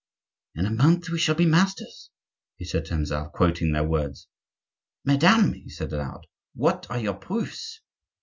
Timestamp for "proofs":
7.13-7.81